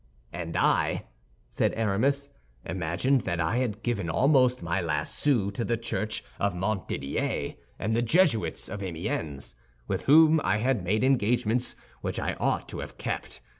[0.33, 1.03] "And I,"
[1.47, 2.29] said Aramis,
[2.65, 7.95] "imagined that I had given almost my last sou to the church of Montdidier and
[7.95, 9.53] the Jesuits of Amiens,
[9.87, 13.41] with whom I had made engagements which I ought to have kept.